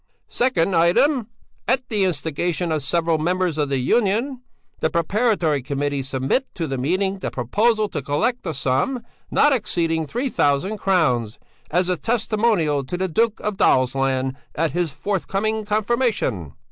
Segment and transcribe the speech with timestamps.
[0.27, 1.27] "Second item:
[1.67, 4.41] At the instigation of several members of the Union,
[4.79, 10.07] the Preparatory Committee submit to the meeting the proposal to collect a sum, not exceeding
[10.07, 11.37] three thousand crowns,
[11.69, 16.53] as a testimonial to the Duke of Dalsland at his forthcoming confirmation.